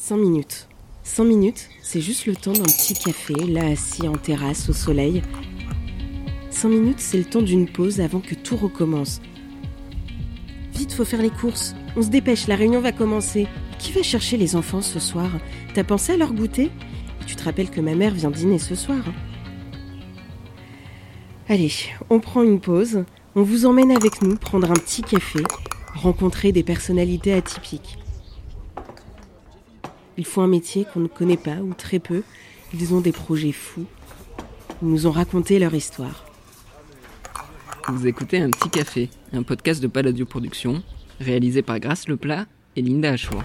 [0.00, 0.68] 5 minutes.
[1.02, 5.22] 5 minutes, c'est juste le temps d'un petit café, là assis en terrasse au soleil.
[6.50, 9.20] 5 minutes, c'est le temps d'une pause avant que tout recommence.
[10.72, 11.74] Vite, faut faire les courses.
[11.96, 13.48] On se dépêche, la réunion va commencer.
[13.80, 15.30] Qui va chercher les enfants ce soir?
[15.74, 16.70] T'as pensé à leur goûter?
[17.26, 19.02] Tu te rappelles que ma mère vient dîner ce soir.
[21.48, 21.72] Allez,
[22.08, 23.04] on prend une pause.
[23.34, 25.40] On vous emmène avec nous prendre un petit café,
[25.96, 27.98] rencontrer des personnalités atypiques.
[30.18, 32.22] Ils font un métier qu'on ne connaît pas ou très peu.
[32.74, 33.86] Ils ont des projets fous.
[34.82, 36.24] Ils nous ont raconté leur histoire.
[37.88, 40.82] Vous écoutez Un Petit Café, un podcast de Palladio Productions,
[41.20, 43.44] réalisé par Grâce Leplat et Linda Achour.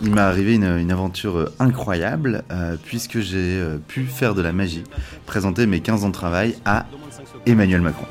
[0.00, 4.40] Il m'est arrivé une, une aventure euh, incroyable euh, puisque j'ai euh, pu faire de
[4.40, 4.84] la magie,
[5.26, 6.86] présenter mes 15 ans de travail à
[7.44, 8.06] Emmanuel Macron.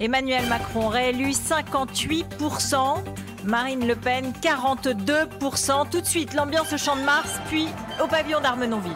[0.00, 3.04] Emmanuel Macron réélu 58%,
[3.46, 5.90] Marine Le Pen 42%.
[5.90, 7.68] Tout de suite, l'ambiance au Champ de Mars, puis
[8.02, 8.92] au pavillon d'Armenonville.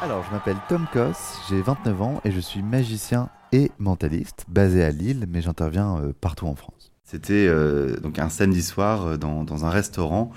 [0.00, 4.82] Alors, je m'appelle Tom Koss, j'ai 29 ans et je suis magicien et mentaliste, basé
[4.82, 6.93] à Lille, mais j'interviens euh, partout en France.
[7.04, 10.32] C'était euh, donc un samedi soir euh, dans, dans un restaurant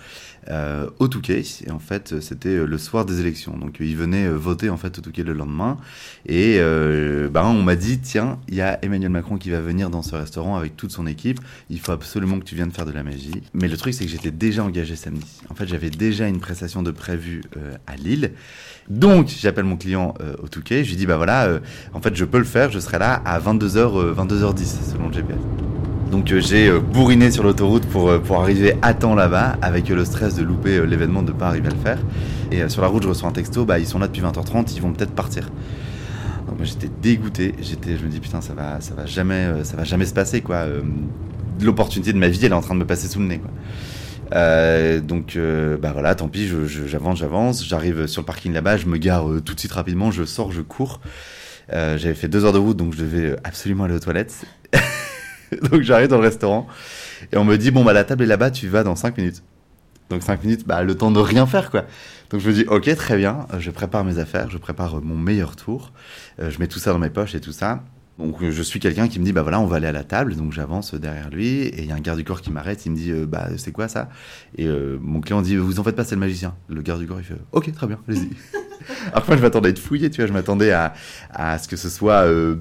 [0.49, 1.43] euh, au Touquet.
[1.65, 3.57] Et en fait, c'était euh, le soir des élections.
[3.57, 5.77] Donc, ils venaient euh, voter en fait au Touquet le lendemain.
[6.25, 9.89] Et euh, ben, on m'a dit tiens, il y a Emmanuel Macron qui va venir
[9.89, 11.39] dans ce restaurant avec toute son équipe.
[11.69, 13.41] Il faut absolument que tu viennes faire de la magie.
[13.53, 15.41] Mais le truc, c'est que j'étais déjà engagé samedi.
[15.49, 18.31] En fait, j'avais déjà une prestation de prévue euh, à Lille.
[18.89, 20.83] Donc, j'appelle mon client euh, au Touquet.
[20.83, 21.59] Je lui dis bah voilà, euh,
[21.93, 22.71] en fait, je peux le faire.
[22.71, 25.37] Je serai là à 22h, 22h10 selon le GPS.
[26.11, 29.89] Donc euh, j'ai euh, bourriné sur l'autoroute pour, euh, pour arriver à temps là-bas, avec
[29.89, 31.99] le stress de louper l'événement, de ne pas arriver à le faire.
[32.51, 34.81] Et sur la route, je reçois un texto, bah ils sont là depuis 20h30, ils
[34.81, 35.49] vont peut-être partir.
[36.47, 39.75] Donc moi j'étais dégoûté, j'étais, je me dis putain ça va, ça va jamais, ça
[39.75, 40.65] va jamais se passer quoi.
[41.59, 43.51] L'opportunité de ma vie, elle est en train de me passer sous le nez quoi.
[44.33, 46.49] Euh, donc euh, bah voilà, tant pis,
[46.87, 50.23] j'avance, j'avance, j'arrive sur le parking là-bas, je me gare tout de suite rapidement, je
[50.23, 51.01] sors, je cours.
[51.69, 54.45] J'avais fait deux heures de route, donc je devais absolument aller aux toilettes.
[55.71, 56.67] donc j'arrive dans le restaurant
[57.31, 59.43] et on me dit bon bah la table est là-bas, tu vas dans 5 minutes.
[60.09, 61.85] Donc 5 minutes, bah le temps de rien faire quoi.
[62.29, 65.01] Donc je me dis ok très bien, Euh, je prépare mes affaires, je prépare euh,
[65.01, 65.91] mon meilleur tour,
[66.39, 67.83] Euh, je mets tout ça dans mes poches et tout ça.
[68.17, 70.35] Donc je suis quelqu'un qui me dit bah voilà on va aller à la table,
[70.35, 72.91] donc j'avance derrière lui et il y a un garde du corps qui m'arrête, il
[72.93, 74.09] me dit bah c'est quoi ça?
[74.57, 76.55] Et euh, mon client dit vous en faites pas c'est le magicien.
[76.67, 78.29] Le garde du corps il fait ok très bien allez-y.
[79.13, 80.93] Alors moi je m'attendais à être fouillé, tu vois, je m'attendais à,
[81.29, 82.55] à ce que ce soit euh,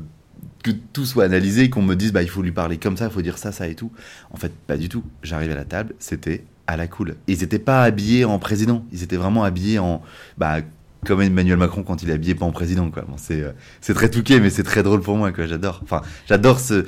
[0.63, 3.11] que tout soit analysé, qu'on me dise bah il faut lui parler comme ça, il
[3.11, 3.93] faut dire ça, ça et tout.
[4.31, 5.05] En fait, pas du tout.
[5.23, 7.17] J'arrive à la table, c'était à la cool.
[7.29, 10.03] Ils étaient pas habillés en président, ils étaient vraiment habillés en
[10.39, 10.59] bah
[11.05, 13.03] comme Emmanuel Macron quand il est habillé pas en président quoi.
[13.03, 15.81] Bon, c'est euh, c'est très touqué mais c'est très drôle pour moi quoi, j'adore.
[15.85, 16.85] Enfin, j'adore ce,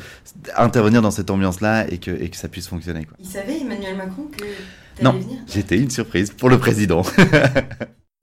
[0.56, 3.16] intervenir dans cette ambiance là et que et que ça puisse fonctionner quoi.
[3.20, 5.20] Il savait, Emmanuel Macron, que Non.
[5.47, 7.03] J'étais une surprise pour le président.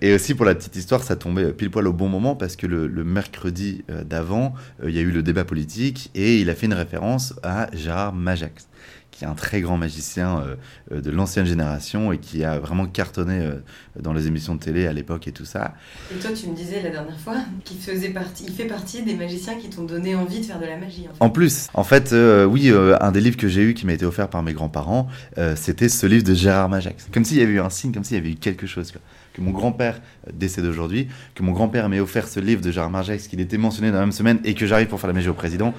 [0.01, 2.67] Et aussi pour la petite histoire, ça tombait pile poil au bon moment parce que
[2.67, 6.55] le, mercredi euh, d'avant, euh, il y a eu le débat politique et il a
[6.55, 8.67] fait une référence à Gérard Majax,
[9.15, 10.55] qui est un très grand magicien euh,
[10.91, 13.53] euh, de l'ancienne génération et qui a vraiment cartonné euh,
[13.97, 15.73] dans les émissions de télé à l'époque et tout ça.
[16.13, 19.15] Et toi, tu me disais la dernière fois qu'il faisait partie, il fait partie des
[19.15, 21.07] magiciens qui t'ont donné envie de faire de la magie.
[21.09, 21.23] En fait.
[21.23, 24.05] En plus, en fait, euh, oui, un des livres que j'ai eu qui m'a été
[24.05, 25.07] offert par mes grands-parents,
[25.55, 27.07] c'était ce livre de Gérard Majax.
[27.13, 28.91] Comme s'il y avait eu un signe, comme s'il y avait eu quelque chose.
[28.91, 29.01] quoi.
[29.33, 30.01] Que mon grand-père
[30.33, 33.89] décède aujourd'hui, que mon grand-père m'ait offert ce livre de Gérard Majax, qu'il était mentionné
[33.91, 35.73] dans la même semaine, et que j'arrive pour faire la magie au président.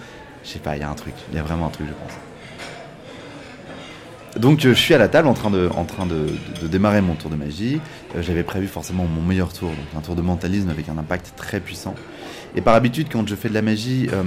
[0.45, 1.93] Je sais pas, il y a un truc, il y a vraiment un truc, je
[1.93, 2.17] pense.
[4.39, 5.69] Donc euh, je suis à la table en train de,
[6.67, 7.81] démarrer mon tour de magie.
[8.15, 11.33] Euh, J'avais prévu forcément mon meilleur tour, donc un tour de mentalisme avec un impact
[11.37, 11.95] très puissant.
[12.55, 14.23] Et par habitude, quand je fais de la magie, euh,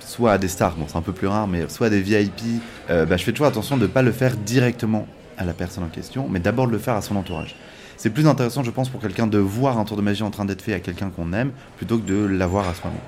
[0.00, 2.62] soit à des stars, bon c'est un peu plus rare, mais soit à des VIP,
[2.88, 5.06] bah, je fais toujours attention de ne pas le faire directement
[5.38, 7.56] à la personne en question, mais d'abord de le faire à son entourage.
[7.96, 10.44] C'est plus intéressant, je pense, pour quelqu'un de voir un tour de magie en train
[10.44, 12.98] d'être fait à quelqu'un qu'on aime, plutôt que de l'avoir à soi-même.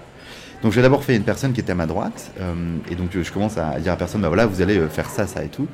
[0.62, 2.54] Donc j'ai d'abord fait une personne qui était à ma droite, euh,
[2.88, 5.26] et donc je commence à dire à personne, bah voilà, vous allez euh, faire ça,
[5.26, 5.66] ça et tout.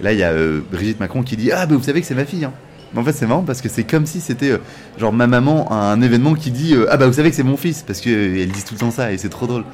[0.00, 2.14] Là il y a euh, Brigitte Macron qui dit, ah bah vous savez que c'est
[2.14, 2.44] ma fille.
[2.44, 2.52] Hein.
[2.94, 4.56] Mais en fait c'est marrant parce que c'est comme si c'était
[4.98, 7.56] genre ma maman à un événement qui dit, ah bah vous savez que c'est mon
[7.56, 9.64] fils, parce qu'elle dit tout le temps ça et c'est trop drôle.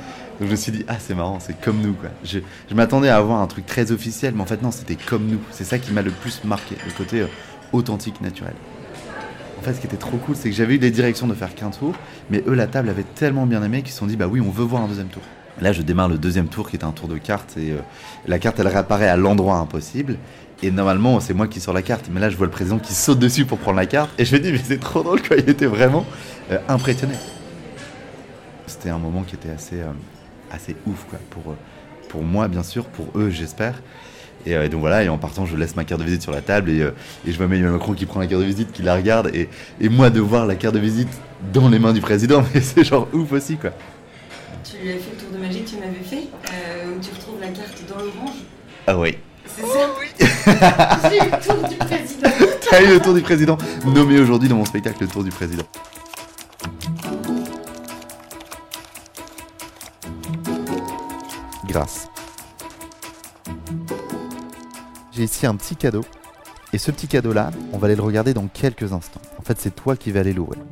[0.41, 2.08] Donc je me suis dit, ah c'est marrant, c'est comme nous quoi.
[2.25, 2.38] Je,
[2.75, 5.41] m'attendais à avoir un truc très officiel, mais en fait non, c'était comme nous.
[5.50, 7.26] C'est ça qui m'a le plus marqué, le côté
[7.73, 8.55] authentique, naturel.
[9.62, 11.55] En fait, ce qui était trop cool, c'est que j'avais eu les directions de faire
[11.55, 11.94] qu'un tour,
[12.31, 14.50] mais eux, la table avait tellement bien aimé qu'ils se sont dit, bah oui, on
[14.50, 15.23] veut voir un deuxième tour.
[15.61, 17.79] Là, je démarre le deuxième tour qui est un tour de carte et euh,
[18.26, 20.17] la carte, elle réapparaît à l'endroit impossible.
[20.64, 22.93] Et normalement, c'est moi qui sors la carte, mais là, je vois le président qui
[22.93, 25.37] saute dessus pour prendre la carte et je me dis, mais c'est trop drôle, quoi.
[25.37, 26.05] Il était vraiment
[26.50, 27.14] euh, impressionné.
[28.67, 29.93] C'était un moment qui était assez, euh,
[30.50, 31.55] assez ouf, quoi, pour,
[32.09, 33.81] pour moi, bien sûr, pour eux, j'espère.
[34.47, 36.41] Et, euh, donc voilà, et en partant, je laisse ma carte de visite sur la
[36.41, 36.91] table et, euh,
[37.27, 39.49] et je vois Emmanuel Macron qui prend la carte de visite, qui la regarde, et,
[39.81, 41.09] et moi de voir la carte de visite
[41.53, 43.71] dans les mains du président, mais c'est genre ouf aussi quoi.
[44.65, 47.11] Tu lui as fait le tour de magie que tu m'avais fait, euh, où tu
[47.11, 48.37] retrouves la carte dans l'orange.
[48.87, 49.17] Ah oui.
[49.47, 49.91] C'est ça
[51.11, 52.31] J'ai eu le tour du président.
[52.71, 55.65] T'as eu le tour du président, nommé aujourd'hui dans mon spectacle le tour du président.
[61.69, 62.09] Grâce.
[65.14, 66.03] J'ai ici un petit cadeau.
[66.73, 69.20] Et ce petit cadeau-là, on va aller le regarder dans quelques instants.
[69.38, 70.62] En fait, c'est toi qui vas aller l'ouvrir.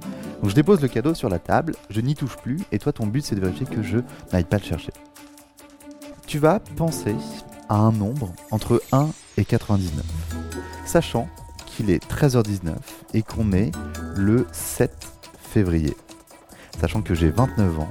[0.40, 3.06] Donc je dépose le cadeau sur la table, je n'y touche plus, et toi, ton
[3.06, 3.98] but, c'est de vérifier que je
[4.32, 4.92] n'aille pas le chercher.
[6.26, 7.14] Tu vas penser
[7.68, 10.02] à un nombre entre 1 et 99,
[10.86, 11.28] sachant
[11.66, 12.76] qu'il est 13h19
[13.12, 13.72] et qu'on est
[14.16, 14.90] le 7
[15.38, 15.94] février,
[16.80, 17.90] sachant que j'ai 29 ans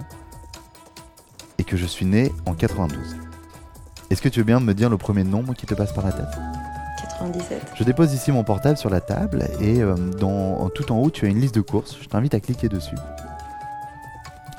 [1.59, 3.28] et que je suis né en 92.
[4.09, 6.11] Est-ce que tu veux bien me dire le premier nombre qui te passe par la
[6.11, 6.25] tête?
[7.01, 7.73] 97.
[7.75, 11.25] Je dépose ici mon portable sur la table et euh, dans, tout en haut tu
[11.25, 11.95] as une liste de courses.
[12.01, 12.95] Je t'invite à cliquer dessus.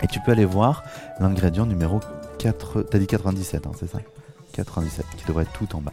[0.02, 0.84] Et tu peux aller voir
[1.18, 2.00] l'ingrédient numéro
[2.38, 2.82] 4.
[2.82, 3.98] T'as dit 97, hein, c'est ça?
[4.52, 5.92] 97, qui devrait être tout en bas.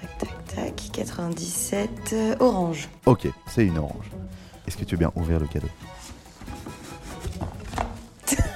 [0.00, 0.90] Tac, tac, tac.
[0.92, 1.90] 97.
[2.12, 2.88] euh, orange.
[3.06, 4.10] Ok, c'est une orange.
[4.66, 5.68] Est-ce que tu veux bien ouvrir le cadeau?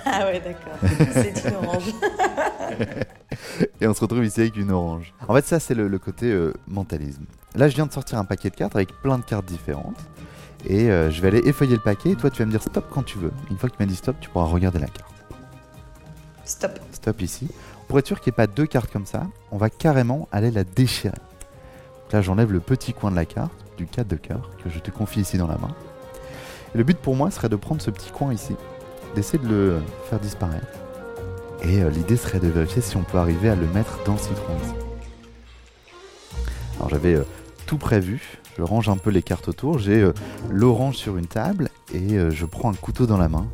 [0.08, 0.78] Ah ouais, d'accord.
[1.12, 1.92] C'est une orange.
[3.80, 5.14] Et on se retrouve ici avec une orange.
[5.28, 7.24] En fait, ça, c'est le, le côté euh, mentalisme.
[7.54, 9.98] Là, je viens de sortir un paquet de cartes avec plein de cartes différentes.
[10.66, 12.10] Et euh, je vais aller effeuiller le paquet.
[12.10, 13.32] Et toi, tu vas me dire stop quand tu veux.
[13.50, 15.14] Une fois que tu m'as dit stop, tu pourras regarder la carte.
[16.44, 16.78] Stop.
[16.92, 17.48] Stop ici.
[17.88, 20.50] Pour être sûr qu'il n'y ait pas deux cartes comme ça, on va carrément aller
[20.50, 21.14] la déchirer.
[21.14, 24.78] Donc là, j'enlève le petit coin de la carte, du 4 de cœur, que je
[24.78, 25.74] te confie ici dans la main.
[26.74, 28.54] Et le but pour moi serait de prendre ce petit coin ici,
[29.14, 29.80] d'essayer de le
[30.10, 30.66] faire disparaître.
[31.62, 34.18] Et euh, l'idée serait de vérifier si on peut arriver à le mettre dans le
[34.18, 34.74] citron ici.
[36.76, 37.24] Alors j'avais euh,
[37.66, 40.12] tout prévu, je range un peu les cartes autour, j'ai euh,
[40.50, 43.46] l'orange sur une table et je prends un couteau dans la main.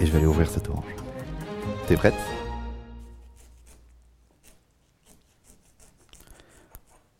[0.00, 0.84] Et je vais aller ouvrir cette orange.
[1.86, 2.14] T'es prête?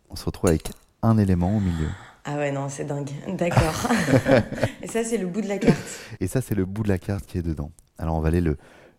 [0.09, 0.71] On se retrouve avec
[1.03, 1.89] un élément au milieu.
[2.25, 3.11] Ah ouais, non, c'est dingue.
[3.37, 3.91] D'accord.
[4.83, 5.77] Et ça, c'est le bout de la carte.
[6.21, 7.73] Et ça, c'est le bout de la carte qui est dedans.
[7.99, 8.57] Alors, on va aller le,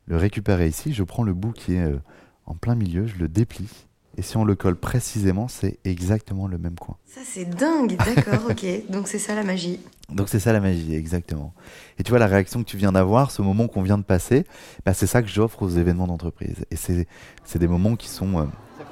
[0.07, 0.93] le récupérer ici.
[0.93, 1.97] Je prends le bout qui est euh,
[2.45, 3.69] en plein milieu, je le déplie.
[4.15, 6.97] Et si on le colle précisément, c'est exactement le même coin.
[7.05, 7.97] Ça, c'est dingue.
[7.97, 8.65] D'accord, ok.
[8.89, 9.79] Donc, c'est ça la magie.
[10.09, 11.53] Donc c'est ça la magie, exactement.
[11.97, 14.45] Et tu vois la réaction que tu viens d'avoir, ce moment qu'on vient de passer,
[14.85, 16.65] bah, c'est ça que j'offre aux événements d'entreprise.
[16.69, 17.07] Et c'est
[17.45, 18.45] c'est des moments qui sont, euh,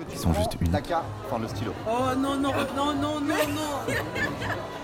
[0.09, 0.73] qui sont juste uniques.
[0.73, 1.73] La carte, enfin le stylo.
[1.87, 3.93] Oh non, non, non, non, non, non.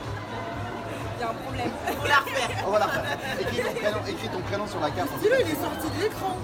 [1.18, 1.72] Il y a un problème.
[1.88, 2.64] Faut la refaire.
[2.68, 3.18] On va la refaire.
[3.40, 5.10] Écris ton prénom, écris ton prénom sur la carte.
[5.19, 6.38] Dis-le, il est sorti de l'écran.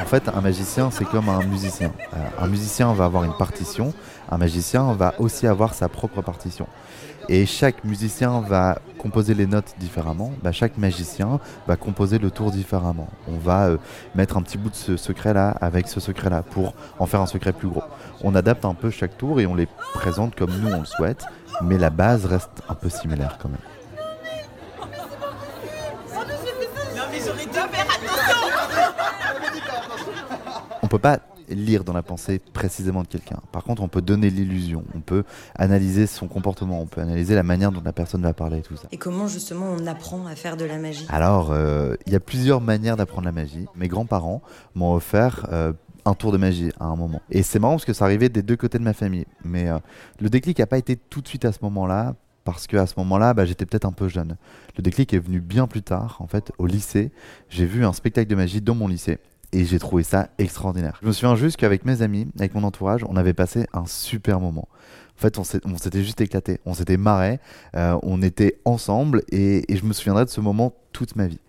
[0.00, 1.92] En fait, un magicien, c'est comme un musicien.
[2.14, 3.92] Euh, un musicien va avoir une partition,
[4.30, 6.66] un magicien va aussi avoir sa propre partition.
[7.28, 12.52] Et chaque musicien va composer les notes différemment, bah, chaque magicien va composer le tour
[12.52, 13.08] différemment.
[13.26, 13.78] On va euh,
[14.14, 17.52] mettre un petit bout de ce secret-là avec ce secret-là pour en faire un secret
[17.52, 17.82] plus gros.
[18.22, 21.24] On adapte un peu chaque tour et on les présente comme nous on le souhaite,
[21.62, 23.58] mais la base reste un peu similaire quand même.
[27.54, 29.05] Non, mais.
[30.82, 33.38] On peut pas lire dans la pensée précisément de quelqu'un.
[33.52, 37.42] Par contre, on peut donner l'illusion, on peut analyser son comportement, on peut analyser la
[37.42, 38.88] manière dont la personne va parler et tout ça.
[38.92, 41.06] Et comment, justement, on apprend à faire de la magie?
[41.08, 43.66] Alors, euh, il y a plusieurs manières d'apprendre la magie.
[43.76, 44.42] Mes grands-parents
[44.74, 45.72] m'ont offert euh,
[46.04, 47.20] un tour de magie à un moment.
[47.30, 49.26] Et c'est marrant parce que ça arrivait des deux côtés de ma famille.
[49.44, 49.78] Mais euh,
[50.20, 52.14] le déclic n'a pas été tout de suite à ce moment-là.
[52.44, 54.36] Parce qu'à ce moment-là, bah, j'étais peut-être un peu jeune.
[54.76, 57.10] Le déclic est venu bien plus tard, en fait, au lycée.
[57.48, 59.18] J'ai vu un spectacle de magie dans mon lycée.
[59.56, 60.98] Et j'ai trouvé ça extraordinaire.
[61.00, 64.38] Je me souviens juste qu'avec mes amis, avec mon entourage, on avait passé un super
[64.38, 64.68] moment.
[65.16, 65.44] En fait, on
[65.78, 67.40] s'était juste éclaté, on s'était marré,
[67.74, 71.40] euh, on était ensemble et, et je me souviendrai de ce moment toute ma vie.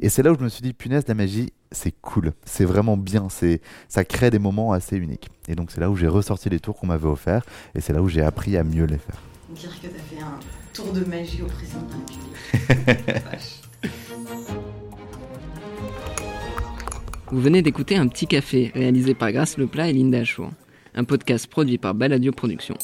[0.00, 2.96] Et c'est là où je me suis dit, punaise, la magie, c'est cool, c'est vraiment
[2.96, 5.28] bien, c'est, ça crée des moments assez uniques.
[5.46, 8.00] Et donc c'est là où j'ai ressorti les tours qu'on m'avait offerts et c'est là
[8.00, 9.20] où j'ai appris à mieux les faire.
[9.50, 10.38] Dire que t'as fait un
[10.72, 13.90] tour de magie au président de la République.
[17.32, 20.50] Vous venez d'écouter Un Petit Café, réalisé par Grâce Leplat et Linda Achour.
[20.96, 22.76] Un podcast produit par Baladio Productions.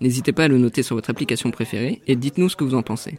[0.00, 2.82] N'hésitez pas à le noter sur votre application préférée et dites-nous ce que vous en
[2.82, 3.18] pensez.